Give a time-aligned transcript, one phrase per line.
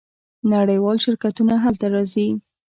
[0.53, 2.27] نړیوال شرکتونه هلته راځي.